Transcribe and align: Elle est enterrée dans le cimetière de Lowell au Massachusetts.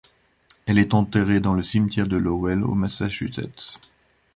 Elle 0.65 0.79
est 0.79 0.95
enterrée 0.95 1.39
dans 1.39 1.53
le 1.53 1.61
cimetière 1.61 2.07
de 2.07 2.17
Lowell 2.17 2.63
au 2.63 2.73
Massachusetts. 2.73 3.79